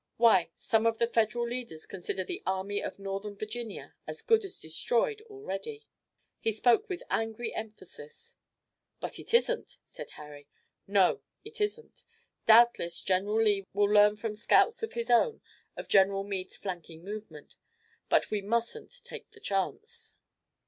Why, 0.17 0.49
some 0.57 0.87
of 0.87 0.97
the 0.97 1.05
Federal 1.05 1.47
leaders 1.47 1.85
consider 1.85 2.23
the 2.23 2.41
Army 2.43 2.81
of 2.81 2.97
Northern 2.97 3.35
Virginia 3.35 3.93
as 4.07 4.23
good 4.23 4.43
as 4.43 4.59
destroyed 4.59 5.21
already!" 5.29 5.85
He 6.39 6.51
spoke 6.53 6.89
with 6.89 7.03
angry 7.11 7.53
emphasis. 7.53 8.35
"But 8.99 9.19
it 9.19 9.31
isn't," 9.31 9.77
said 9.85 10.09
Harry. 10.17 10.47
"No, 10.87 11.21
it 11.45 11.61
isn't. 11.61 12.03
Doubtless 12.47 12.99
General 13.03 13.43
Lee 13.43 13.67
will 13.73 13.91
learn 13.93 14.15
from 14.15 14.33
scouts 14.35 14.81
of 14.81 14.93
his 14.93 15.11
own 15.11 15.39
of 15.77 15.87
General 15.87 16.23
Meade's 16.23 16.57
flanking 16.57 17.03
movement, 17.03 17.55
but 18.09 18.31
we 18.31 18.41
mustn't 18.41 19.03
take 19.03 19.29
the 19.29 19.39
chance. 19.39 20.15